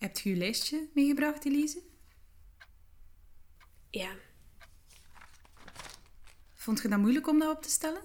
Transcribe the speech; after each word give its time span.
Hebt 0.00 0.20
je 0.20 0.30
je 0.30 0.36
lijstje 0.36 0.88
meegebracht, 0.94 1.44
Elise? 1.44 1.82
Ja, 3.90 4.16
Vond 6.54 6.82
je 6.82 6.88
dat 6.88 6.98
moeilijk 6.98 7.28
om 7.28 7.38
dat 7.38 7.56
op 7.56 7.62
te 7.62 7.70
stellen? 7.70 8.02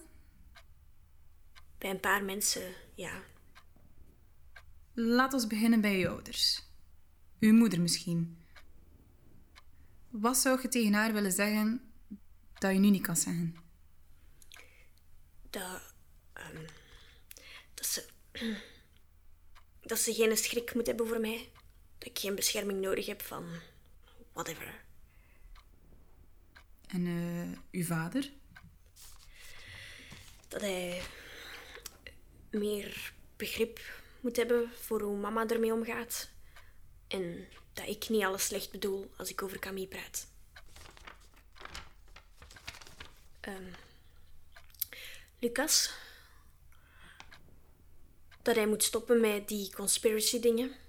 bij 1.77 1.89
een 1.89 1.99
paar 1.99 2.23
mensen, 2.23 2.73
ja. 2.95 3.23
Laat 4.93 5.33
ons 5.33 5.47
beginnen 5.47 5.81
bij 5.81 5.97
je 5.97 6.07
ouders. 6.09 6.63
Uw 7.39 7.53
moeder 7.53 7.81
misschien. 7.81 8.43
Wat 10.09 10.37
zou 10.37 10.61
je 10.61 10.67
tegen 10.67 10.93
haar 10.93 11.13
willen 11.13 11.31
zeggen 11.31 11.93
dat 12.53 12.71
je 12.73 12.79
nu 12.79 12.89
niet 12.89 13.01
kan 13.01 13.15
zeggen? 13.15 13.55
Dat, 15.49 15.93
ehm, 16.33 16.65
dat 17.73 17.85
ze... 17.85 18.05
Dat 19.81 19.99
ze 19.99 20.13
geen 20.13 20.37
schrik 20.37 20.73
moet 20.73 20.87
hebben 20.87 21.07
voor 21.07 21.19
mij. 21.19 21.51
Dat 22.05 22.13
ik 22.13 22.19
geen 22.19 22.35
bescherming 22.35 22.81
nodig 22.81 23.05
heb 23.05 23.21
van... 23.21 23.45
Whatever. 24.33 24.83
En 26.87 27.05
eh, 27.05 27.79
uw 27.79 27.85
vader? 27.85 28.31
Dat 30.47 30.61
hij 30.61 31.01
meer 32.49 33.13
begrip 33.35 33.79
moet 34.19 34.35
hebben 34.35 34.71
voor 34.73 35.01
hoe 35.01 35.17
mama 35.17 35.47
ermee 35.47 35.73
omgaat. 35.73 36.29
En 37.07 37.47
dat 37.73 37.87
ik 37.87 38.09
niet 38.09 38.23
alles 38.23 38.45
slecht 38.45 38.71
bedoel 38.71 39.11
als 39.17 39.29
ik 39.29 39.41
over 39.41 39.59
Camille 39.59 39.87
praat. 39.87 40.27
Ehm, 43.39 43.71
Lucas. 45.39 45.93
Dat 48.41 48.55
hij 48.55 48.67
moet 48.67 48.83
stoppen 48.83 49.19
met 49.19 49.47
die 49.47 49.73
conspiracy 49.73 50.39
dingen. 50.39 50.83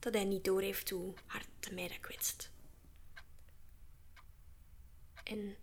Dat 0.00 0.14
hij 0.14 0.24
niet 0.24 0.44
doorheeft 0.44 0.90
hoe 0.90 1.14
hard 1.26 1.72
mij 1.72 1.88
dat 1.88 2.00
kwetst. 2.00 2.50
En 5.24 5.56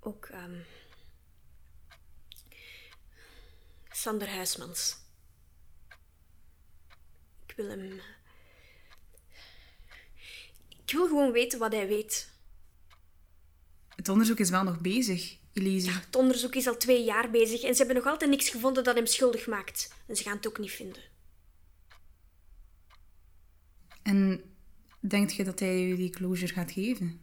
ook 0.00 0.26
ehm, 0.26 0.60
Sander 3.90 4.28
Huismans. 4.28 4.96
Ik 7.46 7.54
wil 7.56 7.68
hem. 7.68 8.00
Ik 10.68 10.92
wil 10.92 11.06
gewoon 11.06 11.32
weten 11.32 11.58
wat 11.58 11.72
hij 11.72 11.86
weet. 11.86 12.32
Het 13.96 14.08
onderzoek 14.08 14.38
is 14.38 14.50
wel 14.50 14.62
nog 14.62 14.80
bezig, 14.80 15.36
Elise. 15.52 15.90
Het 15.90 16.16
onderzoek 16.16 16.54
is 16.54 16.66
al 16.66 16.76
twee 16.76 17.04
jaar 17.04 17.30
bezig 17.30 17.62
en 17.62 17.72
ze 17.72 17.78
hebben 17.78 17.96
nog 17.96 18.12
altijd 18.12 18.30
niks 18.30 18.48
gevonden 18.48 18.84
dat 18.84 18.94
hem 18.94 19.06
schuldig 19.06 19.46
maakt. 19.46 19.94
En 20.06 20.16
ze 20.16 20.22
gaan 20.22 20.36
het 20.36 20.46
ook 20.46 20.58
niet 20.58 20.70
vinden. 20.70 21.13
En 24.04 24.42
denkt 25.00 25.34
je 25.34 25.44
dat 25.44 25.58
hij 25.58 25.78
je 25.78 25.96
die 25.96 26.10
closure 26.10 26.52
gaat 26.52 26.72
geven? 26.72 27.20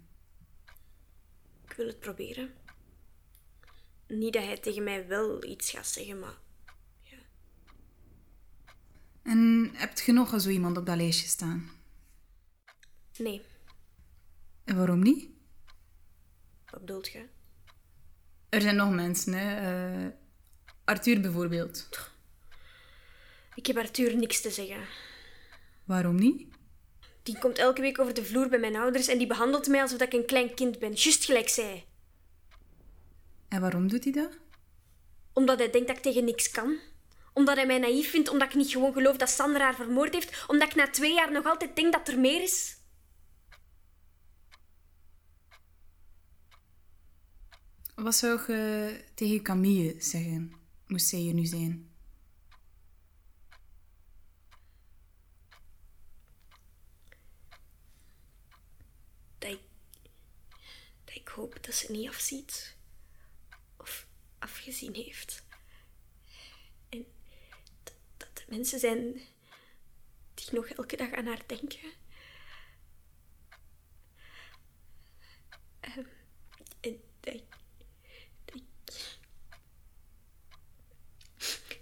Ik 1.65 1.73
wil 1.73 1.87
het 1.87 1.99
proberen. 1.99 2.53
Niet 4.07 4.33
dat 4.33 4.43
hij 4.43 4.57
tegen 4.57 4.83
mij 4.83 5.07
wel 5.07 5.43
iets 5.45 5.71
gaat 5.71 5.87
zeggen, 5.87 6.19
maar 6.19 6.37
En 9.21 9.71
heb 9.73 9.99
je 9.99 10.11
nog 10.11 10.41
zo 10.41 10.49
iemand 10.49 10.77
op 10.77 10.85
dat 10.85 10.97
lijstje 10.97 11.27
staan? 11.27 11.69
nee. 13.17 13.41
En 14.63 14.75
waarom 14.75 14.99
niet? 14.99 15.29
Wat 16.69 16.79
bedoelt 16.79 17.07
je? 17.11 17.25
Er 18.49 18.61
zijn 18.61 18.75
nog 18.75 18.91
mensen, 18.91 19.33
hè. 19.33 19.55
Eh, 20.05 20.11
Arthur 20.83 21.21
bijvoorbeeld. 21.21 21.89
Ik 23.55 23.65
heb 23.65 23.77
Arthur 23.77 24.15
niks 24.17 24.41
te 24.41 24.49
zeggen. 24.49 24.85
Waarom 25.83 26.15
niet? 26.15 26.47
Die 27.23 27.37
komt 27.39 27.57
elke 27.57 27.81
week 27.81 27.99
over 27.99 28.13
de 28.13 28.25
vloer 28.25 28.49
bij 28.49 28.59
mijn 28.59 28.75
ouders 28.75 29.07
en 29.07 29.17
die 29.17 29.27
behandelt 29.27 29.67
mij 29.67 29.81
alsof 29.81 30.01
ik 30.01 30.13
een 30.13 30.25
klein 30.25 30.53
kind 30.53 30.79
ben. 30.79 30.93
Juist 30.93 31.25
gelijk 31.25 31.49
zij. 31.49 31.85
En 33.47 33.61
waarom 33.61 33.87
doet 33.87 34.03
hij 34.03 34.13
dat? 34.13 34.37
Omdat 35.33 35.59
hij 35.59 35.71
denkt 35.71 35.87
dat 35.87 35.97
ik 35.97 36.03
tegen 36.03 36.25
niks 36.25 36.51
kan. 36.51 36.77
Omdat 37.33 37.55
hij 37.55 37.65
mij 37.65 37.79
naïef 37.79 38.09
vindt, 38.09 38.29
omdat 38.29 38.47
ik 38.47 38.55
niet 38.55 38.71
gewoon 38.71 38.93
geloof 38.93 39.17
dat 39.17 39.29
Sander 39.29 39.61
haar 39.61 39.75
vermoord 39.75 40.13
heeft. 40.13 40.43
Omdat 40.47 40.67
ik 40.69 40.75
na 40.75 40.89
twee 40.89 41.13
jaar 41.13 41.31
nog 41.31 41.45
altijd 41.45 41.75
denk 41.75 41.93
dat 41.93 42.07
er 42.07 42.19
meer 42.19 42.41
is. 42.41 42.79
Wat 47.95 48.15
zou 48.15 48.53
je 48.53 49.03
tegen 49.13 49.41
Camille 49.41 49.95
zeggen, 49.99 50.53
moest 50.87 51.07
zij 51.07 51.19
hier 51.19 51.33
nu 51.33 51.45
zijn? 51.45 51.89
Dat 59.37 59.51
ik, 59.51 59.59
dat 61.05 61.15
ik 61.15 61.29
hoop 61.41 61.63
dat 61.65 61.75
ze 61.75 61.91
niet 61.91 62.09
afziet. 62.09 62.75
Of 63.77 64.07
afgezien 64.39 64.93
heeft. 64.93 65.43
En 66.89 67.05
dat, 67.83 68.29
er 68.33 68.45
mensen 68.47 68.79
zijn 68.79 69.21
die 70.33 70.47
nog 70.51 70.67
elke 70.67 70.97
dag 70.97 71.11
aan 71.11 71.25
haar 71.25 71.43
denken. 71.47 71.91
Ehm, 75.79 76.03
en 76.79 77.01
ik, 77.21 77.43
dat 78.45 78.55
ik, 78.55 78.63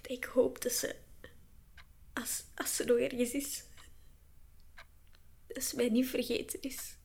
dat 0.02 0.12
ik 0.12 0.24
hoop 0.24 0.62
dat 0.62 0.72
ze, 0.72 0.96
als, 2.14 2.44
als 2.56 2.76
ze 2.76 2.84
nog 2.84 2.98
ergens 2.98 3.32
is, 3.32 3.64
dat 5.48 5.64
ze 5.64 5.76
mij 5.76 5.90
niet 5.90 6.08
vergeten 6.08 6.62
is. 6.62 6.99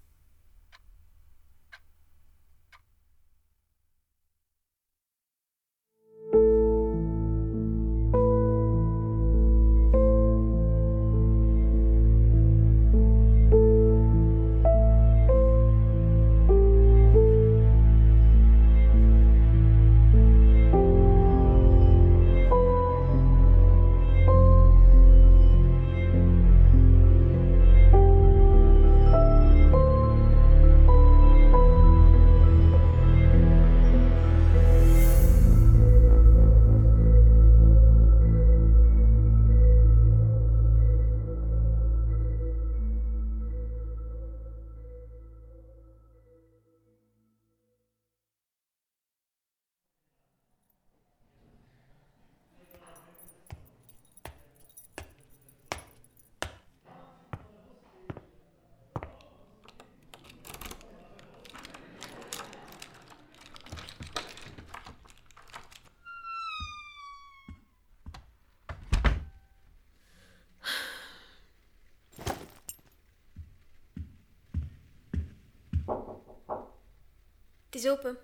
Is 77.84 77.90
open. 77.90 78.18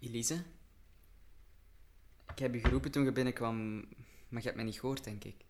Elise? 0.00 0.42
Ik 2.32 2.38
heb 2.38 2.54
je 2.54 2.60
geroepen 2.60 2.90
toen 2.90 3.04
je 3.04 3.12
binnenkwam, 3.12 3.80
maar 4.28 4.40
je 4.40 4.46
hebt 4.46 4.54
mij 4.54 4.64
niet 4.64 4.80
gehoord, 4.80 5.04
denk 5.04 5.24
ik. 5.24 5.44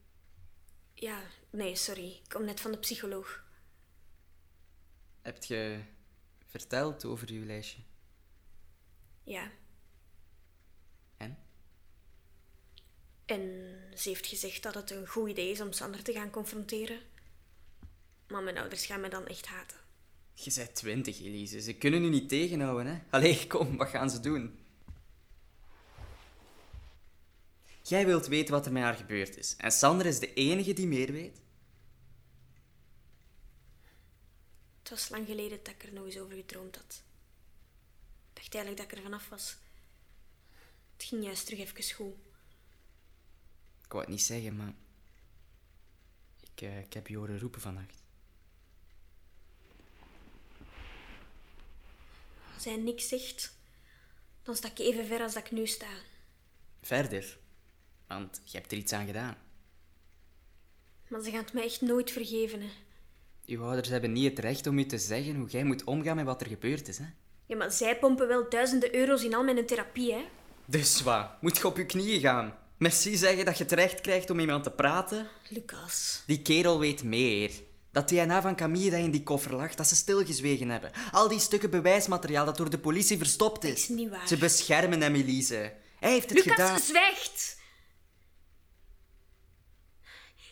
Ja, 0.95 1.23
nee, 1.51 1.77
sorry. 1.77 2.07
Ik 2.07 2.29
kom 2.29 2.45
net 2.45 2.61
van 2.61 2.73
de 2.73 2.79
psycholoog. 2.79 3.45
Heb 5.23 5.45
je 5.45 5.83
verteld 6.47 7.05
over 7.05 7.33
je 7.33 7.45
lijstje? 7.45 7.83
Ja. 9.23 9.51
En? 11.17 11.39
En 13.25 13.41
ze 13.95 14.09
heeft 14.09 14.27
gezegd 14.27 14.63
dat 14.63 14.75
het 14.75 14.91
een 14.91 15.07
goed 15.07 15.29
idee 15.29 15.51
is 15.51 15.61
om 15.61 15.73
Sander 15.73 16.03
te 16.03 16.13
gaan 16.13 16.31
confronteren. 16.31 17.01
Maar 18.29 18.43
mijn 18.43 18.59
ouders 18.59 18.87
gaan 18.87 19.01
me 19.01 19.09
dan 19.09 19.27
echt 19.27 19.47
haten. 19.47 19.84
Je 20.35 20.53
bent 20.55 20.75
twintig, 20.75 21.21
Elise. 21.21 21.61
Ze 21.61 21.75
kunnen 21.75 22.05
u 22.05 22.09
niet 22.09 22.29
tegenhouden, 22.29 22.87
hè? 22.87 23.03
Allee, 23.11 23.47
kom, 23.47 23.77
wat 23.77 23.89
gaan 23.89 24.11
ze 24.11 24.21
doen? 24.21 24.59
Jij 27.83 28.07
wilt 28.07 28.27
weten 28.27 28.55
wat 28.55 28.67
er 28.67 28.73
met 28.73 28.83
haar 28.83 28.95
gebeurd 28.95 29.37
is. 29.37 29.57
En 29.57 29.73
Sander 29.73 30.07
is 30.07 30.19
de 30.19 30.35
enige 30.35 30.73
die 30.73 30.87
meer 30.87 31.13
weet. 31.13 31.41
Het 34.79 34.91
was 34.91 35.09
lang 35.09 35.27
geleden 35.27 35.59
dat 35.63 35.75
ik 35.75 35.83
er 35.83 35.93
nog 35.93 36.05
eens 36.05 36.19
over 36.19 36.37
gedroomd 36.37 36.77
had. 36.77 37.03
Ik 38.29 38.35
dacht 38.35 38.55
eigenlijk 38.55 38.77
dat 38.77 38.93
ik 38.93 38.99
er 38.99 39.11
vanaf 39.11 39.29
was. 39.29 39.57
Het 40.93 41.05
ging 41.05 41.25
juist 41.25 41.47
terug 41.47 41.61
even 41.61 41.95
goed. 41.95 42.15
Ik 43.85 43.93
wou 43.93 44.03
het 44.03 44.11
niet 44.11 44.23
zeggen, 44.23 44.57
maar... 44.57 44.75
Ik, 46.41 46.61
eh, 46.63 46.79
ik 46.79 46.93
heb 46.93 47.07
je 47.07 47.17
horen 47.17 47.39
roepen 47.39 47.61
vannacht. 47.61 48.04
Als 52.65 52.75
hij 52.75 52.83
niks 52.83 53.09
zegt, 53.09 53.57
dan 54.43 54.57
sta 54.57 54.69
ik 54.69 54.79
even 54.79 55.07
ver 55.07 55.23
als 55.23 55.35
dat 55.35 55.45
ik 55.45 55.51
nu 55.51 55.67
sta. 55.67 55.87
Verder. 56.83 57.39
Want 58.07 58.41
je 58.45 58.57
hebt 58.59 58.73
er 58.73 58.79
iets 58.79 58.93
aan 58.93 59.07
gedaan. 59.07 59.37
Maar 61.09 61.21
ze 61.23 61.31
gaan 61.31 61.45
het 61.45 61.53
mij 61.53 61.65
echt 61.65 61.81
nooit 61.81 62.11
vergeven. 62.11 62.61
Hè. 62.61 62.69
Uw 63.47 63.63
ouders 63.65 63.89
hebben 63.89 64.13
niet 64.13 64.31
het 64.31 64.39
recht 64.39 64.67
om 64.67 64.79
u 64.79 64.87
te 64.87 64.99
zeggen 64.99 65.37
hoe 65.37 65.49
jij 65.49 65.65
moet 65.65 65.85
omgaan 65.85 66.17
met 66.17 66.25
wat 66.25 66.41
er 66.41 66.47
gebeurd 66.47 66.89
is, 66.89 66.99
hè? 66.99 67.07
Ja, 67.47 67.57
maar 67.57 67.73
zij 67.73 67.99
pompen 67.99 68.29
wel 68.29 68.49
duizenden 68.49 68.95
euro's 68.95 69.25
in 69.25 69.35
al 69.35 69.45
mijn 69.45 69.67
therapie, 69.67 70.13
hè? 70.13 70.25
Dus 70.65 71.03
wat? 71.03 71.43
Moet 71.43 71.57
je 71.57 71.67
op 71.67 71.77
je 71.77 71.87
knieën 71.87 72.21
gaan? 72.21 72.59
Merci 72.77 73.17
zeggen 73.17 73.45
dat 73.45 73.59
je 73.59 73.65
het 73.65 73.73
recht 73.73 74.01
krijgt 74.01 74.31
om 74.31 74.41
iemand 74.41 74.65
te 74.65 74.71
praten? 74.71 75.29
Lucas. 75.49 76.23
Die 76.27 76.43
kerel 76.43 76.79
weet 76.79 77.03
meer. 77.03 77.51
Dat 77.95 78.09
DNA 78.09 78.43
van 78.43 78.57
Camille 78.57 78.91
dat 78.91 79.01
in 79.01 79.11
die 79.11 79.23
koffer 79.23 79.55
lag, 79.55 79.75
dat 79.75 79.87
ze 79.87 79.97
stilgezwegen 79.97 80.69
hebben. 80.69 80.93
Al 81.11 81.29
die 81.29 81.41
stukken 81.41 81.71
bewijsmateriaal 81.71 82.45
dat 82.45 82.57
door 82.57 82.71
de 82.71 82.79
politie 82.79 83.19
verstopt 83.19 83.65
is. 83.65 83.71
Dat 83.71 83.79
is 83.79 83.89
niet 83.89 84.11
waar. 84.11 84.29
Ze 84.29 84.37
beschermen 84.37 85.01
hem, 85.01 85.15
Elise. 85.15 85.73
Hij 85.99 86.11
heeft 86.11 86.31
het 86.31 86.45
Lucas, 86.45 86.55
gedaan. 86.55 86.81
zwijgt! 86.81 87.59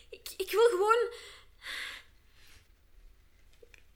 Ik, 0.09 0.29
ik 0.37 0.51
wil 0.51 0.69
gewoon... 0.69 1.11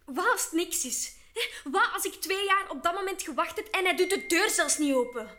Wat 0.05 0.31
als 0.31 0.43
het 0.43 0.51
niks 0.51 0.85
is? 0.85 1.15
Wat 1.63 1.89
als 1.93 2.05
ik 2.05 2.13
twee 2.13 2.45
jaar 2.45 2.69
op 2.69 2.83
dat 2.83 2.93
moment 2.93 3.21
gewacht 3.21 3.55
heb 3.55 3.67
en 3.67 3.83
hij 3.83 3.95
doet 3.95 4.09
de 4.09 4.25
deur 4.27 4.49
zelfs 4.49 4.77
niet 4.77 4.93
open? 4.93 5.29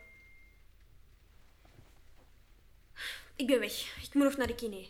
Ik 3.37 3.47
ben 3.47 3.61
weg. 3.61 3.97
Ik 4.03 4.15
moet 4.15 4.25
nog 4.25 4.37
naar 4.37 4.47
de 4.47 4.55
kine. 4.55 4.87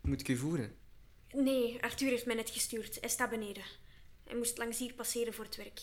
Moet 0.00 0.20
ik 0.20 0.28
u 0.28 0.36
voeren? 0.36 0.82
Nee, 1.34 1.82
Arthur 1.82 2.08
heeft 2.08 2.26
mij 2.26 2.34
net 2.34 2.50
gestuurd. 2.50 3.00
Hij 3.00 3.08
staat 3.08 3.30
beneden. 3.30 3.62
Hij 4.24 4.36
moest 4.36 4.58
langs 4.58 4.78
hier 4.78 4.94
passeren 4.94 5.34
voor 5.34 5.44
het 5.44 5.56
werk. 5.56 5.80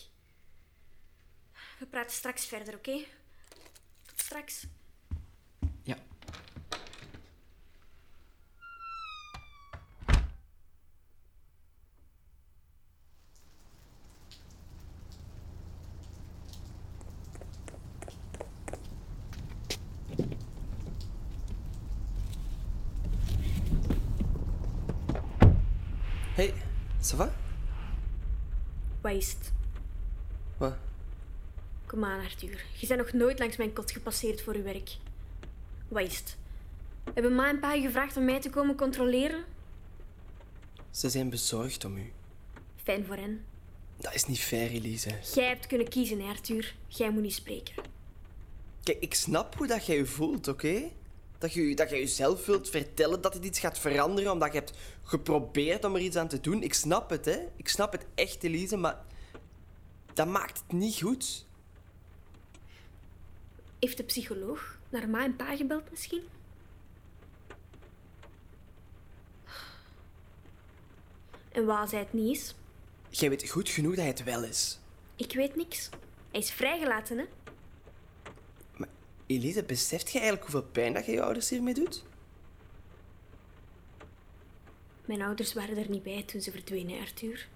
We 1.78 1.86
praten 1.86 2.16
straks 2.16 2.46
verder, 2.46 2.74
oké? 2.74 3.04
Tot 4.06 4.20
straks. 4.20 4.66
Ja. 5.82 5.96
Hey, 26.34 26.54
ça 27.02 27.16
va? 27.16 27.32
Wat 29.00 29.12
is 29.12 29.28
het? 29.28 29.52
Wat? 30.56 30.74
Kom 31.86 32.04
aan, 32.04 32.24
Arthur. 32.24 32.64
Je 32.78 32.86
bent 32.86 33.00
nog 33.00 33.12
nooit 33.12 33.38
langs 33.38 33.56
mijn 33.56 33.72
kot 33.72 33.90
gepasseerd 33.90 34.42
voor 34.42 34.54
uw 34.54 34.62
werk. 34.62 34.96
Wat 35.88 36.02
is 36.02 36.18
het? 36.18 36.36
Hebben 37.14 37.34
ma 37.34 37.48
en 37.48 37.60
pa 37.60 37.72
je 37.72 37.82
gevraagd 37.82 38.16
om 38.16 38.24
mij 38.24 38.40
te 38.40 38.50
komen 38.50 38.76
controleren? 38.76 39.44
Ze 40.90 41.10
zijn 41.10 41.30
bezorgd 41.30 41.84
om 41.84 41.96
u. 41.96 42.12
Fijn 42.82 43.06
voor 43.06 43.16
hen. 43.16 43.44
Dat 43.96 44.14
is 44.14 44.26
niet 44.26 44.40
fair, 44.40 44.70
Elise. 44.70 45.10
Jij 45.34 45.48
hebt 45.48 45.66
kunnen 45.66 45.88
kiezen, 45.88 46.20
hè, 46.20 46.28
Arthur. 46.28 46.74
Jij 46.86 47.10
moet 47.10 47.22
niet 47.22 47.34
spreken. 47.34 47.74
Kijk, 48.82 49.00
ik 49.00 49.14
snap 49.14 49.56
hoe 49.56 49.66
dat 49.66 49.86
jij 49.86 49.96
je 49.96 50.06
voelt, 50.06 50.48
oké? 50.48 50.90
Dat 51.42 51.52
je, 51.52 51.74
dat 51.74 51.90
je 51.90 51.96
jezelf 51.96 52.46
wilt 52.46 52.68
vertellen 52.70 53.20
dat 53.20 53.32
dit 53.32 53.44
iets 53.44 53.58
gaat 53.58 53.78
veranderen 53.78 54.32
omdat 54.32 54.52
je 54.52 54.58
hebt 54.58 54.72
geprobeerd 55.02 55.84
om 55.84 55.94
er 55.94 56.00
iets 56.00 56.16
aan 56.16 56.28
te 56.28 56.40
doen. 56.40 56.62
Ik 56.62 56.74
snap 56.74 57.10
het, 57.10 57.24
hè? 57.24 57.48
Ik 57.56 57.68
snap 57.68 57.92
het 57.92 58.06
echt, 58.14 58.42
Elise, 58.42 58.76
maar 58.76 59.04
dat 60.12 60.26
maakt 60.26 60.58
het 60.58 60.72
niet 60.72 61.02
goed. 61.02 61.46
Heeft 63.78 63.96
de 63.96 64.02
psycholoog 64.02 64.78
naar 64.88 65.08
ma 65.08 65.24
en 65.24 65.36
pa 65.36 65.56
gebeld 65.56 65.90
misschien? 65.90 66.22
En 71.52 71.64
wat 71.64 71.78
als 71.78 71.90
hij 71.90 72.00
het 72.00 72.12
niet 72.12 72.36
is? 72.36 72.54
Jij 73.08 73.28
weet 73.28 73.48
goed 73.48 73.68
genoeg 73.68 73.94
dat 73.94 74.04
hij 74.04 74.08
het 74.08 74.24
wel 74.24 74.44
is. 74.44 74.78
Ik 75.16 75.32
weet 75.32 75.56
niks. 75.56 75.88
Hij 76.30 76.40
is 76.40 76.50
vrijgelaten, 76.50 77.18
hè? 77.18 77.24
Elise, 79.32 79.62
beseft 79.62 80.10
je 80.10 80.18
eigenlijk 80.18 80.50
hoeveel 80.50 80.70
pijn 80.70 80.92
dat 80.92 81.06
je 81.06 81.12
je 81.12 81.22
ouders 81.22 81.50
hiermee 81.50 81.74
doet? 81.74 82.04
Mijn 85.04 85.22
ouders 85.22 85.52
waren 85.52 85.76
er 85.76 85.90
niet 85.90 86.02
bij 86.02 86.22
toen 86.22 86.40
ze 86.40 86.50
verdwenen, 86.50 87.00
Arthur. 87.00 87.48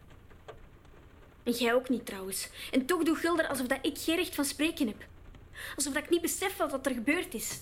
En 1.43 1.52
jij 1.52 1.75
ook 1.75 1.88
niet, 1.88 2.06
trouwens. 2.06 2.49
En 2.70 2.87
toch 2.87 3.02
doe 3.02 3.17
Gilder 3.17 3.46
alsof 3.46 3.67
dat 3.67 3.78
ik 3.82 3.99
geen 3.99 4.17
recht 4.17 4.34
van 4.34 4.44
spreken 4.44 4.87
heb. 4.87 5.06
Alsof 5.76 5.93
dat 5.93 6.02
ik 6.02 6.11
niet 6.11 6.20
besef 6.20 6.56
wat 6.56 6.87
er 6.87 6.93
gebeurd 6.93 7.34
is. 7.34 7.61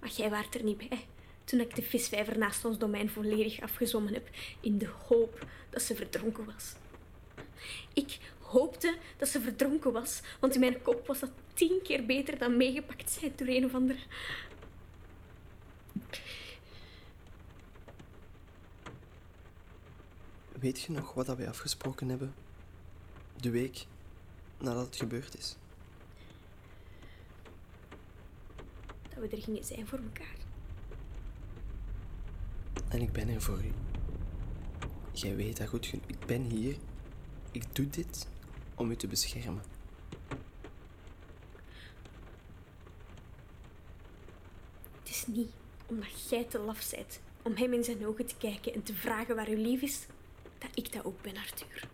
Maar 0.00 0.10
jij 0.10 0.30
waart 0.30 0.54
er 0.54 0.62
niet 0.62 0.88
bij 0.88 1.06
toen 1.44 1.60
ik 1.60 1.74
de 1.74 1.82
visvijver 1.82 2.38
naast 2.38 2.64
ons 2.64 2.78
domein 2.78 3.10
volledig 3.10 3.60
afgezommen 3.60 4.12
heb, 4.12 4.28
in 4.60 4.78
de 4.78 4.88
hoop 5.06 5.46
dat 5.70 5.82
ze 5.82 5.94
verdronken 5.94 6.44
was. 6.44 6.72
Ik 7.92 8.18
hoopte 8.52 8.98
dat 9.16 9.28
ze 9.28 9.40
verdronken 9.40 9.92
was, 9.92 10.20
want 10.40 10.54
in 10.54 10.60
mijn 10.60 10.82
kop 10.82 11.06
was 11.06 11.20
dat 11.20 11.30
tien 11.54 11.80
keer 11.82 12.06
beter 12.06 12.38
dan 12.38 12.56
meegepakt 12.56 13.10
zijn 13.10 13.32
door 13.36 13.46
een 13.46 13.64
of 13.64 13.74
andere. 13.74 13.98
Weet 20.58 20.80
je 20.80 20.92
nog 20.92 21.14
wat 21.14 21.26
dat 21.26 21.36
wij 21.36 21.48
afgesproken 21.48 22.08
hebben? 22.08 22.34
De 23.40 23.50
week 23.50 23.86
nadat 24.58 24.86
het 24.86 24.96
gebeurd 24.96 25.38
is. 25.38 25.56
Dat 29.08 29.18
we 29.18 29.36
er 29.36 29.42
gingen 29.42 29.64
zijn 29.64 29.86
voor 29.86 29.98
elkaar. 29.98 30.36
En 32.88 33.00
ik 33.00 33.12
ben 33.12 33.28
er 33.28 33.42
voor 33.42 33.64
u. 33.64 33.72
Jij 35.12 35.36
weet 35.36 35.56
dat 35.56 35.68
goed 35.68 35.86
genoeg. 35.86 36.06
Ik 36.06 36.26
ben 36.26 36.42
hier. 36.42 36.76
Ik 37.50 37.74
doe 37.74 37.88
dit 37.90 38.28
om 38.82 38.90
u 38.90 38.96
te 38.96 39.06
beschermen. 39.06 39.62
Het 44.98 45.10
is 45.10 45.24
niet 45.26 45.50
omdat 45.86 46.28
jij 46.28 46.44
te 46.44 46.58
laf 46.58 46.90
bent 46.90 47.20
om 47.42 47.56
hem 47.56 47.72
in 47.72 47.84
zijn 47.84 48.06
ogen 48.06 48.26
te 48.26 48.34
kijken 48.38 48.74
en 48.74 48.82
te 48.82 48.94
vragen 48.94 49.36
waar 49.36 49.48
uw 49.48 49.62
lief 49.62 49.82
is, 49.82 50.06
dat 50.58 50.70
ik 50.74 50.92
dat 50.92 51.04
ook 51.04 51.22
ben, 51.22 51.36
Arthur. 51.36 51.88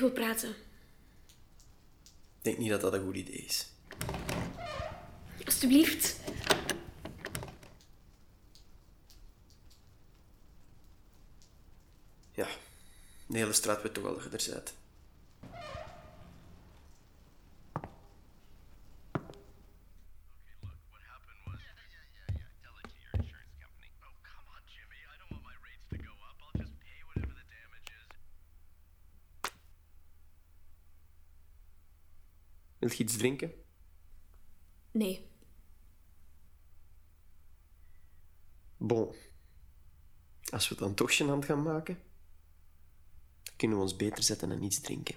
Wil 0.00 0.10
praten. 0.10 0.48
Ik 0.48 2.46
denk 2.46 2.58
niet 2.58 2.70
dat 2.70 2.80
dat 2.80 2.92
een 2.92 3.04
goed 3.04 3.16
idee 3.16 3.44
is. 3.44 3.66
Alsjeblieft. 5.44 6.16
Ja, 12.34 12.48
de 13.26 13.38
hele 13.38 13.52
straat 13.52 13.82
weet 13.82 13.94
toch 13.94 14.04
al 14.04 14.30
dat 14.30 14.44
je 14.44 14.52
er. 14.52 14.79
Wil 32.90 32.98
je 32.98 33.04
iets 33.04 33.16
drinken? 33.16 33.52
Nee. 34.90 35.30
Bon. 38.76 39.14
Als 40.50 40.68
we 40.68 40.74
het 40.74 40.84
dan 40.84 40.94
toch 40.94 41.12
gênant 41.12 41.44
gaan 41.44 41.62
maken, 41.62 41.98
kunnen 43.56 43.76
we 43.76 43.82
ons 43.82 43.96
beter 43.96 44.22
zetten 44.22 44.50
en 44.50 44.62
iets 44.62 44.80
drinken. 44.80 45.14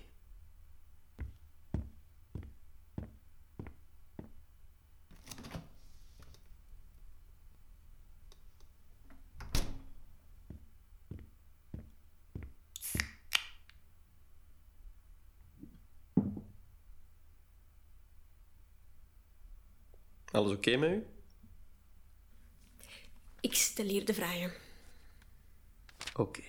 Alles 20.34 20.52
oké 20.52 20.76
met 20.76 20.90
u? 20.90 21.06
Ik 23.42 23.54
stel 23.54 23.86
hier 23.86 24.06
de 24.06 24.14
vragen. 24.14 24.54
Oké. 26.14 26.44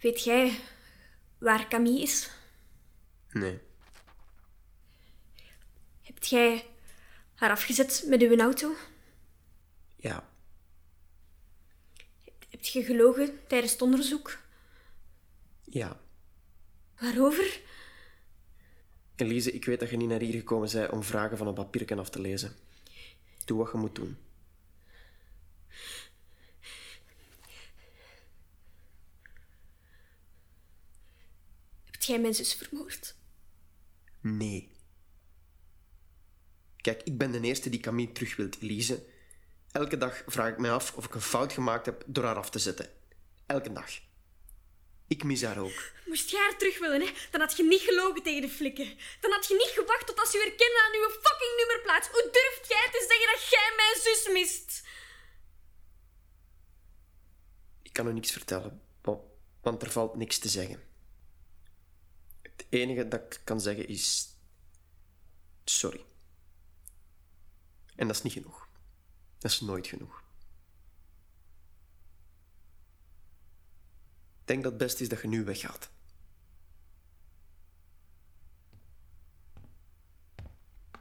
Weet 0.00 0.24
jij 0.24 0.60
waar 1.38 1.68
Camille 1.68 2.02
is? 2.02 2.30
Nee. 3.32 3.60
Hebt 6.02 6.28
jij 6.28 6.66
haar 7.34 7.50
afgezet 7.50 8.04
met 8.06 8.22
uw 8.22 8.38
auto? 8.38 8.74
Ja. 9.96 10.28
Heb 12.48 12.64
je 12.64 12.84
gelogen 12.84 13.46
tijdens 13.46 13.72
het 13.72 13.82
onderzoek? 13.82 14.38
Ja. 15.62 16.00
Waarover? 17.00 17.60
Elise, 19.20 19.52
ik 19.52 19.64
weet 19.64 19.80
dat 19.80 19.90
je 19.90 19.96
niet 19.96 20.08
naar 20.08 20.20
hier 20.20 20.32
gekomen 20.32 20.70
bent 20.72 20.90
om 20.90 21.02
vragen 21.02 21.36
van 21.36 21.46
een 21.46 21.54
papierken 21.54 21.98
af 21.98 22.10
te 22.10 22.20
lezen. 22.20 22.52
Doe 23.44 23.58
wat 23.58 23.72
je 23.72 23.78
moet 23.78 23.94
doen. 23.94 24.16
Hebt 31.84 32.04
jij 32.04 32.20
mijn 32.20 32.34
zus 32.34 32.54
vermoord? 32.54 33.14
Nee. 34.20 34.72
Kijk, 36.76 37.02
ik 37.02 37.18
ben 37.18 37.30
de 37.30 37.40
eerste 37.40 37.70
die 37.70 37.80
Camille 37.80 38.12
terug 38.12 38.36
wilt, 38.36 38.60
Elise. 38.60 39.04
Elke 39.72 39.96
dag 39.96 40.22
vraag 40.26 40.52
ik 40.52 40.58
mij 40.58 40.72
af 40.72 40.94
of 40.96 41.04
ik 41.04 41.14
een 41.14 41.20
fout 41.20 41.52
gemaakt 41.52 41.86
heb 41.86 42.04
door 42.06 42.24
haar 42.24 42.36
af 42.36 42.50
te 42.50 42.58
zetten. 42.58 42.90
Elke 43.46 43.72
dag. 43.72 44.07
Ik 45.08 45.24
mis 45.24 45.42
haar 45.42 45.58
ook. 45.58 45.92
Moest 46.06 46.30
jij 46.30 46.40
haar 46.40 46.58
terug 46.58 46.78
willen, 46.78 47.00
hè? 47.00 47.12
dan 47.30 47.40
had 47.40 47.56
je 47.56 47.64
niet 47.64 47.80
gelogen 47.80 48.22
tegen 48.22 48.40
de 48.42 48.48
flikken. 48.48 48.98
Dan 49.20 49.32
had 49.32 49.46
je 49.48 49.54
niet 49.54 49.72
gewacht 49.74 50.06
tot 50.06 50.20
als 50.20 50.32
je 50.32 50.38
herkende 50.38 50.80
aan 50.84 50.94
uw 50.94 51.10
fucking 51.22 51.54
nummerplaats. 51.56 52.08
Hoe 52.08 52.28
durft 52.32 52.68
jij 52.68 52.88
te 52.92 53.06
zeggen 53.08 53.26
dat 53.32 53.48
jij 53.50 53.72
mijn 53.76 54.00
zus 54.02 54.32
mist? 54.32 54.86
Ik 57.82 57.92
kan 57.92 58.08
u 58.08 58.12
niks 58.12 58.30
vertellen, 58.30 58.82
wa- 59.02 59.20
want 59.62 59.82
er 59.82 59.90
valt 59.90 60.14
niks 60.16 60.38
te 60.38 60.48
zeggen. 60.48 60.86
Het 62.42 62.66
enige 62.68 63.08
dat 63.08 63.20
ik 63.20 63.40
kan 63.44 63.60
zeggen 63.60 63.88
is... 63.88 64.28
Sorry. 65.64 66.04
En 67.96 68.06
dat 68.06 68.16
is 68.16 68.22
niet 68.22 68.32
genoeg. 68.32 68.68
Dat 69.38 69.50
is 69.50 69.60
nooit 69.60 69.86
genoeg. 69.86 70.22
Denk 74.48 74.62
dat 74.62 74.72
het 74.72 74.80
best 74.80 75.00
is 75.00 75.08
dat 75.08 75.20
je 75.20 75.28
nu 75.28 75.44
weggaat. 75.44 75.90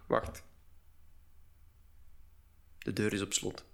Wacht. 0.08 0.44
De 2.78 2.94
deur 2.94 3.14
is 3.14 3.22
op 3.22 3.34
slot. 3.34 3.66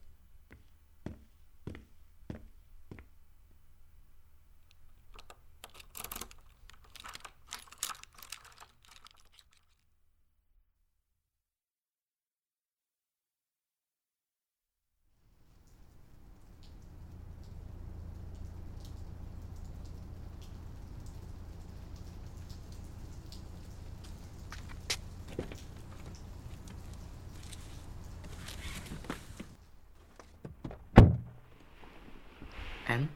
En? 32.94 33.10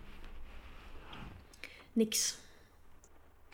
Niks. 1.97 2.37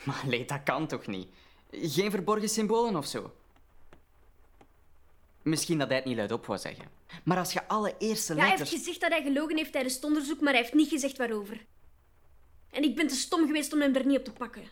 Maar 0.04 0.24
nee, 0.28 0.46
dat 0.46 0.64
kan 0.64 0.88
toch 0.88 1.08
niet? 1.08 1.28
Geen 1.72 2.12
verborgen 2.12 2.50
symbolen 2.50 2.96
of 2.96 3.06
zo? 3.06 3.36
Misschien 5.42 5.78
dat 5.78 5.88
hij 5.88 5.98
het 5.98 6.06
niet 6.06 6.16
luidop 6.16 6.46
wou 6.46 6.60
zeggen. 6.60 6.86
Maar 7.24 7.38
als 7.38 7.54
je 7.54 7.68
alle 7.68 7.96
eerste 7.98 8.34
Ja, 8.34 8.40
hij 8.40 8.48
heeft 8.48 8.60
letters... 8.60 8.80
gezegd 8.80 9.02
dat 9.02 9.12
hij 9.12 9.22
gelogen 9.22 9.58
heeft 9.58 9.72
tijdens 9.72 9.96
het 9.96 10.04
onderzoek, 10.04 10.42
maar 10.42 10.54
hij 10.54 10.62
heeft 10.62 10.74
niet 10.74 10.90
gezegd 10.90 11.18
waarover. 11.18 11.66
En 12.70 12.84
ik 12.84 12.96
ben 12.96 13.08
te 13.08 13.16
stom 13.16 13.46
geweest 13.46 13.74
om 13.74 13.82
hem 13.82 13.96
er 13.96 14.06
niet 14.06 14.18
op 14.18 14.24
te 14.24 14.32
pakken. 14.32 14.70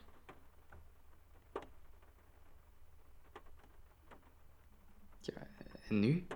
Ja, 5.19 5.47
en 5.87 5.99
nu? 5.99 6.27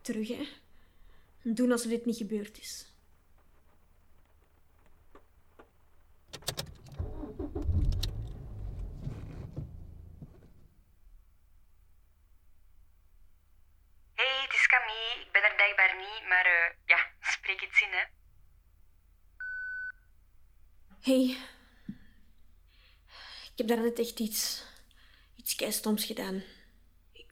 Terug, 0.00 0.28
hè? 0.28 0.48
Doen 1.42 1.72
alsof 1.72 1.90
dit 1.90 2.04
niet 2.04 2.16
gebeurd 2.16 2.58
is. 2.58 2.88
hey, 14.14 14.42
het 14.44 14.54
is 14.54 14.66
Camille. 14.66 15.20
Ik 15.24 15.32
ben 15.32 15.42
er 15.42 15.56
blijkbaar 15.74 15.96
niet, 15.96 16.28
maar 16.28 16.46
eh, 16.46 16.74
ja, 16.86 17.10
spreek 17.32 17.60
het 17.60 17.76
zin, 17.76 17.88
hè. 17.90 18.04
Hey. 21.00 21.36
Ik 23.52 23.66
heb 23.66 23.66
daarnet 23.66 23.98
echt 23.98 24.20
iets... 24.20 24.64
iets 25.36 25.54
keistoms 25.54 26.04
gedaan. 26.04 26.42
Ik... 27.12 27.26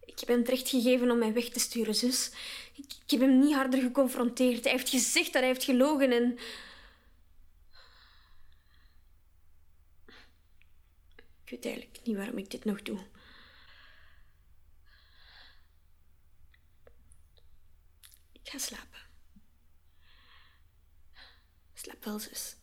Ik 0.00 0.20
heb 0.20 0.28
hem 0.28 0.44
terecht 0.44 0.68
gegeven 0.68 1.10
om 1.10 1.18
mij 1.18 1.32
weg 1.32 1.48
te 1.48 1.60
sturen, 1.60 1.94
zus. 1.94 2.30
Ik, 2.74 2.92
ik 3.04 3.10
heb 3.10 3.20
hem 3.20 3.38
niet 3.38 3.54
harder 3.54 3.80
geconfronteerd. 3.80 4.64
Hij 4.64 4.72
heeft 4.72 4.88
gezegd 4.88 5.32
dat 5.32 5.42
hij 5.42 5.50
heeft 5.50 5.64
gelogen 5.64 6.12
en... 6.12 6.38
Ik 11.44 11.50
weet 11.50 11.64
eigenlijk 11.64 12.00
niet 12.04 12.16
waarom 12.16 12.38
ik 12.38 12.50
dit 12.50 12.64
nog 12.64 12.82
doe. 12.82 13.13
Ik 18.54 18.60
ga 18.60 18.66
slapen. 18.66 19.00
Slaap 21.74 22.04
wel, 22.04 22.18
zus. 22.18 22.56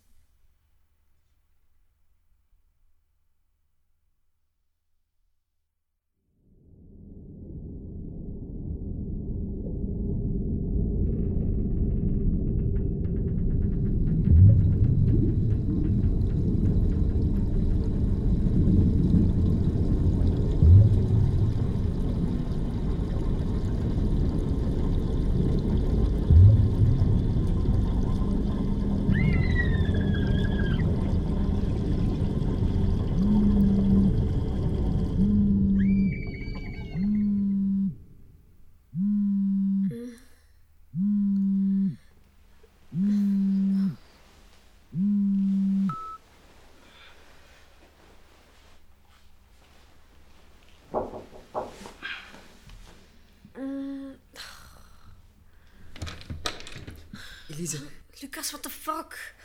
Elise, 57.61 57.79
Lucas, 58.21 58.51
what 58.51 58.63
the 58.63 58.69
fuck? 58.69 59.35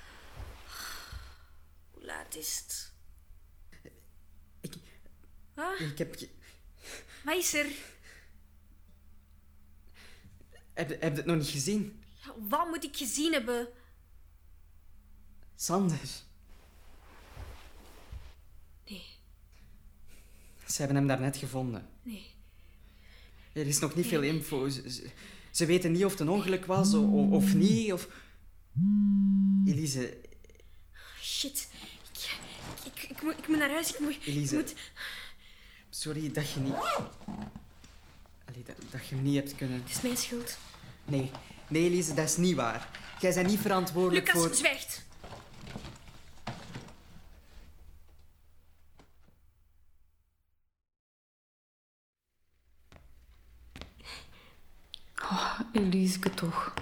Hoe 1.92 2.04
laat 2.04 2.35
is 2.37 2.56
het? 2.58 2.92
Ik, 4.61 4.73
Wat? 5.54 5.80
ik 5.80 5.99
heb... 5.99 6.14
Wat 7.25 7.37
is 7.37 7.54
er? 7.54 7.66
Heb, 10.73 10.88
heb 10.88 11.00
je 11.00 11.16
het 11.16 11.25
nog 11.25 11.37
niet 11.37 11.49
gezien? 11.49 12.02
Ja, 12.25 12.35
wat 12.49 12.68
moet 12.68 12.85
ik 12.85 12.96
gezien 12.96 13.32
hebben? 13.32 13.68
Sander. 15.56 15.99
Nee, 18.87 19.06
Ze 20.66 20.76
hebben 20.78 20.96
hem 20.96 21.06
daarnet 21.06 21.37
gevonden. 21.37 21.88
nee. 22.02 22.35
Er 23.52 23.66
is 23.66 23.78
nog 23.78 23.94
niet 23.94 24.06
veel 24.06 24.23
info. 24.23 24.68
Ze, 24.68 25.11
ze- 25.57 25.67
weten 25.67 25.93
niet 25.93 26.05
of 26.05 26.11
het 26.11 26.21
een 26.21 26.29
ongeluk 26.29 26.67
was 26.67 26.95
of, 26.95 27.55
niet. 27.55 27.93
Of... 27.93 28.09
Elise, 29.67 30.17
Shit. 31.23 31.69
Ik, 32.85 32.93
ik, 32.93 33.11
ik, 33.11 33.23
moet, 33.23 33.39
ik 33.39 33.49
moet 33.49 33.59
naar 33.59 33.71
huis. 33.71 33.93
Ik 33.93 33.99
moet... 34.01 34.11
Ik 34.15 34.27
Elise. 34.27 34.55
moet... 34.55 34.75
sorry 35.91 36.33
dat 36.33 36.51
je 36.51 36.61
niet... 36.61 36.73
Allee, 38.49 38.63
dat, 38.65 38.77
dat 38.91 39.07
je 39.09 39.15
hem 39.15 39.25
niet 39.25 39.35
hebt 39.37 39.55
kunnen... 39.55 39.83
Het 39.83 39.91
is 39.91 40.01
mijn 40.01 40.17
schuld. 40.17 40.59
Nee, 41.05 41.31
nee 41.69 41.85
Elise, 41.85 42.15
dat 42.15 42.25
is 42.29 42.37
niet 42.37 42.55
waar. 42.55 42.89
Jij 43.21 43.35
bent 43.35 43.47
niet 43.47 43.61
verantwoordelijk 43.61 44.27
Lucas, 44.27 44.43
voor... 44.43 44.55
zwijgt. 44.55 44.86
Eliske 55.76 56.30
toch. 56.30 56.75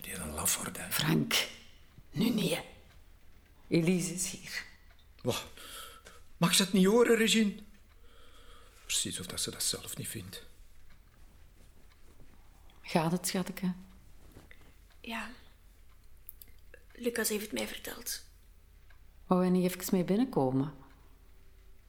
Die 0.00 0.14
een 0.14 0.30
lafaard, 0.34 0.76
hè. 0.76 0.90
Frank, 0.90 1.48
nu 2.10 2.30
niet. 2.30 2.58
Elise 3.68 4.14
is 4.14 4.30
hier. 4.30 4.64
Wat? 5.22 5.46
Mag 6.36 6.54
ze 6.54 6.62
het 6.62 6.72
niet 6.72 6.86
horen, 6.86 7.16
Regine? 7.16 7.54
Precies 8.82 9.20
of 9.20 9.26
dat 9.26 9.40
ze 9.40 9.50
dat 9.50 9.62
zelf 9.62 9.96
niet 9.96 10.08
vindt. 10.08 10.42
Gaat 12.82 13.12
het, 13.12 13.26
schatje? 13.26 13.72
Ja. 15.00 15.30
Lucas 16.92 17.28
heeft 17.28 17.42
het 17.42 17.52
mij 17.52 17.66
verteld. 17.68 18.22
Wou 19.26 19.44
je 19.44 19.50
niet 19.50 19.72
even 19.72 19.94
mee 19.94 20.04
binnenkomen? 20.04 20.74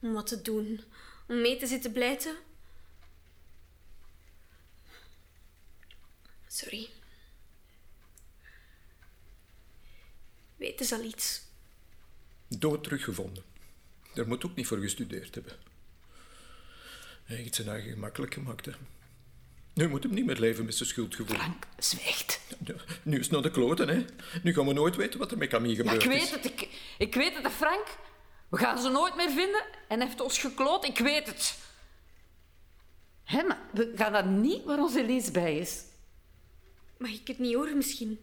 Om 0.00 0.12
wat 0.12 0.26
te 0.26 0.42
doen. 0.42 0.80
Om 1.28 1.40
mee 1.40 1.56
te 1.56 1.66
zitten 1.66 1.92
blijten. 1.92 2.36
Sorry. 6.46 6.88
Weten 10.56 10.86
ze 10.86 10.94
al 10.94 11.02
iets? 11.04 11.42
Dood 12.48 12.82
teruggevonden. 12.84 13.44
Daar 14.14 14.28
moet 14.28 14.44
ook 14.44 14.54
niet 14.54 14.66
voor 14.66 14.78
gestudeerd 14.78 15.34
hebben. 15.34 15.52
Hij 17.24 17.36
heeft 17.36 17.54
zijn 17.54 17.68
eigen 17.68 17.90
gemakkelijk 17.92 18.34
gemaakt, 18.34 18.64
hè. 18.66 18.72
Nu 19.74 19.88
moet 19.88 20.02
hem 20.02 20.14
niet 20.14 20.26
meer 20.26 20.38
leven 20.38 20.64
met 20.64 20.74
zijn 20.74 20.88
schuldgevoel. 20.88 21.36
Frank, 21.36 21.66
zwijgt. 21.78 22.40
Ja, 22.64 22.74
Nu 23.02 23.14
is 23.18 23.22
het 23.24 23.30
naar 23.32 23.42
de 23.42 23.50
kloten, 23.50 23.88
hè. 23.88 24.04
Nu 24.42 24.54
gaan 24.54 24.66
we 24.66 24.72
nooit 24.72 24.96
weten 24.96 25.18
wat 25.18 25.30
er 25.30 25.38
met 25.38 25.48
Camille 25.48 25.84
Ja, 25.84 25.90
gebeurd 25.90 26.04
ik 26.04 26.12
is. 26.12 26.30
weet 26.30 26.42
het. 26.42 26.44
Ik, 26.44 26.68
ik 26.98 27.14
weet 27.14 27.36
het, 27.42 27.52
Frank. 27.52 27.86
We 28.56 28.62
gaan 28.62 28.78
ze 28.78 28.88
nooit 28.88 29.14
meer 29.14 29.30
vinden 29.30 29.64
en 29.88 30.00
heeft 30.00 30.20
ons 30.20 30.38
gekloot. 30.38 30.84
Ik 30.84 30.98
weet 30.98 31.26
het. 31.26 31.58
Hé, 33.24 33.42
maar 33.42 33.58
we 33.72 33.92
gaan 33.96 34.12
dat 34.12 34.24
niet 34.24 34.64
waar 34.64 34.78
onze 34.78 35.00
Elise 35.00 35.30
bij 35.30 35.58
is. 35.58 35.82
Mag 36.98 37.10
ik 37.10 37.26
het 37.26 37.38
niet 37.38 37.54
horen 37.54 37.76
misschien? 37.76 38.20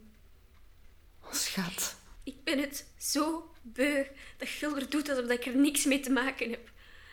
Oh, 1.23 1.33
schat. 1.33 1.95
Ik 2.23 2.43
ben 2.43 2.59
het 2.59 2.85
zo 2.97 3.51
beu 3.61 4.05
dat 4.37 4.47
Gulder 4.47 4.89
doet 4.89 5.09
alsof 5.09 5.29
ik 5.29 5.45
er 5.45 5.55
niks 5.55 5.85
mee 5.85 5.99
te 5.99 6.11
maken 6.11 6.49
heb. 6.49 6.71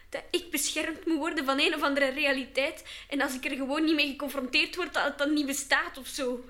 Dat 0.08 0.22
ik 0.30 0.50
beschermd 0.50 1.06
moet 1.06 1.18
worden 1.18 1.44
van 1.44 1.60
een 1.60 1.74
of 1.74 1.82
andere 1.82 2.08
realiteit 2.08 2.84
en 3.08 3.20
als 3.20 3.34
ik 3.34 3.44
er 3.44 3.56
gewoon 3.56 3.84
niet 3.84 3.94
mee 3.94 4.10
geconfronteerd 4.10 4.76
word, 4.76 4.94
dat 4.94 5.04
het 5.04 5.18
dan 5.18 5.32
niet 5.32 5.46
bestaat 5.46 5.98
of 5.98 6.06
zo. 6.06 6.44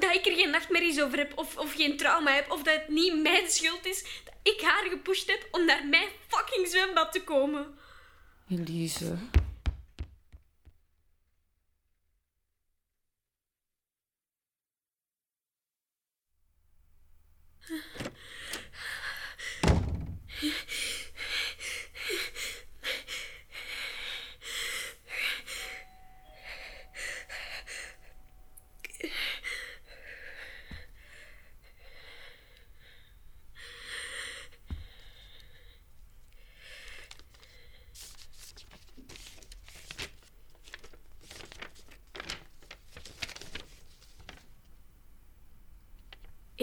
Dat 0.00 0.14
ik 0.14 0.26
er 0.26 0.34
geen 0.34 0.50
nachtmerries 0.50 1.00
over 1.00 1.18
heb 1.18 1.38
of, 1.38 1.56
of 1.56 1.74
geen 1.74 1.96
trauma 1.96 2.32
heb 2.34 2.50
of 2.50 2.62
dat 2.62 2.74
het 2.74 2.88
niet 2.88 3.22
mijn 3.22 3.50
schuld 3.50 3.86
is 3.86 4.04
ik 4.44 4.60
haar 4.60 4.84
gepusht 4.90 5.30
heb 5.30 5.48
om 5.50 5.64
naar 5.64 5.86
mijn 5.86 6.08
fucking 6.28 6.68
zwembad 6.68 7.12
te 7.12 7.24
komen. 7.24 7.78
Elise. 8.48 9.16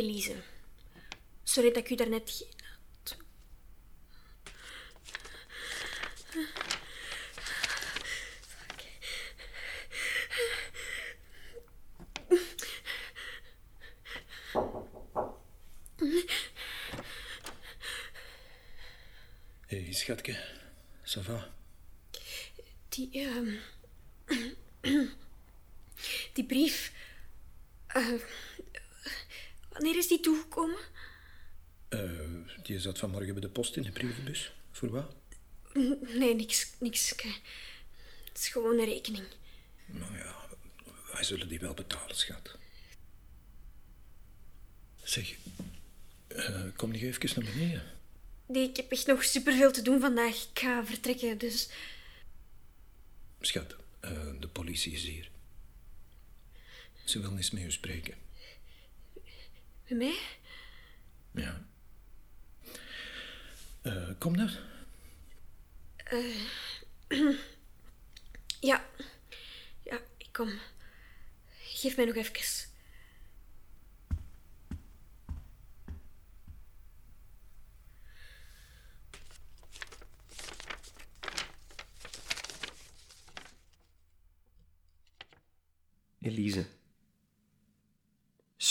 Elise, 0.01 0.35
sorry 1.43 1.71
dat 1.71 1.83
ik 1.83 1.89
u 1.89 1.95
daarnet 1.95 2.31
geen... 2.31 2.59
Hé, 19.67 19.83
hey, 19.83 19.93
schatje. 19.93 20.35
Ça 21.03 21.21
va? 21.21 21.53
Die, 22.89 23.09
ehm, 23.11 23.55
die 26.33 26.45
brief. 26.45 26.90
Die 30.11 30.19
toegekomen? 30.19 30.79
Eh, 31.89 31.99
die 32.63 32.79
zat 32.79 32.99
vanmorgen 32.99 33.33
bij 33.33 33.41
de 33.41 33.49
post 33.49 33.75
in 33.75 33.83
de 33.83 33.91
brievenbus. 33.91 34.51
Voor 34.71 34.89
wat? 34.89 35.15
Nee, 36.19 36.35
niks. 36.35 36.73
niks. 36.79 37.11
Ik, 37.13 37.21
eh, 37.21 37.33
Het 38.27 38.37
is 38.37 38.47
gewoon 38.47 38.79
een 38.79 38.85
rekening. 38.85 39.23
Nou 39.85 40.17
ja, 40.17 40.35
wij 41.13 41.23
zullen 41.23 41.47
die 41.47 41.59
wel 41.59 41.73
betalen, 41.73 42.15
schat. 42.15 42.57
Zeg, 45.03 45.35
eh, 46.27 46.63
kom 46.75 46.91
nog 46.91 47.01
even 47.01 47.41
naar 47.43 47.53
beneden. 47.53 47.83
Nee, 48.45 48.69
ik 48.69 48.75
heb 48.75 48.91
echt 48.91 49.07
nog 49.07 49.23
superveel 49.23 49.71
te 49.71 49.81
doen 49.81 49.99
vandaag. 49.99 50.35
Ik 50.35 50.59
ga 50.59 50.85
vertrekken, 50.85 51.37
dus... 51.37 51.69
Schat, 53.41 53.75
de 54.39 54.49
politie 54.51 54.91
is 54.91 55.03
hier. 55.03 55.29
Ze 57.03 57.19
wil 57.19 57.37
eens 57.37 57.51
met 57.51 57.63
u 57.63 57.71
spreken. 57.71 58.15
Met 59.91 59.99
mij? 59.99 60.19
Ja. 61.31 61.65
Eh, 63.81 64.09
kom 64.17 64.37
dan. 64.37 64.49
Ja. 68.59 68.85
Ja, 69.83 69.99
ik 70.17 70.29
kom. 70.31 70.49
Geef 71.57 71.95
mij 71.95 72.05
nog 72.05 72.15
even. 72.15 72.69
Elise. 86.19 86.80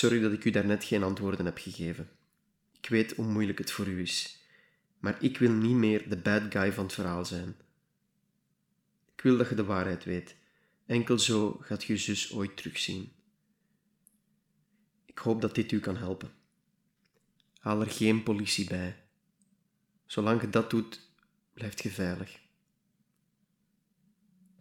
Sorry 0.00 0.20
dat 0.20 0.32
ik 0.32 0.44
u 0.44 0.50
daarnet 0.50 0.84
geen 0.84 1.02
antwoorden 1.02 1.44
heb 1.44 1.58
gegeven. 1.58 2.10
Ik 2.72 2.88
weet 2.88 3.16
hoe 3.16 3.24
moeilijk 3.24 3.58
het 3.58 3.70
voor 3.70 3.86
u 3.86 4.00
is. 4.00 4.44
Maar 4.98 5.22
ik 5.22 5.38
wil 5.38 5.50
niet 5.50 5.74
meer 5.74 6.08
de 6.08 6.16
bad 6.16 6.42
guy 6.52 6.72
van 6.72 6.84
het 6.84 6.92
verhaal 6.92 7.24
zijn. 7.24 7.56
Ik 9.14 9.20
wil 9.20 9.36
dat 9.36 9.48
je 9.48 9.54
de 9.54 9.64
waarheid 9.64 10.04
weet. 10.04 10.36
Enkel 10.86 11.18
zo 11.18 11.58
gaat 11.60 11.84
je 11.84 11.96
zus 11.96 12.32
ooit 12.32 12.56
terugzien. 12.56 13.12
Ik 15.06 15.18
hoop 15.18 15.40
dat 15.40 15.54
dit 15.54 15.72
u 15.72 15.80
kan 15.80 15.96
helpen. 15.96 16.32
Haal 17.58 17.80
er 17.80 17.90
geen 17.90 18.22
politie 18.22 18.68
bij. 18.68 19.02
Zolang 20.06 20.40
je 20.40 20.50
dat 20.50 20.70
doet, 20.70 21.10
blijft 21.54 21.82
je 21.82 21.90
veilig. 21.90 22.40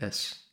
S. 0.09 0.48